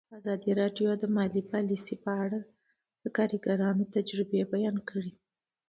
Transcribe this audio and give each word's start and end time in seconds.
ازادي 0.17 0.51
راډیو 0.61 0.89
د 0.97 1.03
مالي 1.15 1.41
پالیسي 1.51 1.95
په 2.03 2.11
اړه 2.23 2.39
د 3.01 3.03
کارګرانو 3.17 3.83
تجربې 3.95 4.41
بیان 4.53 4.77
کړي. 4.89 5.11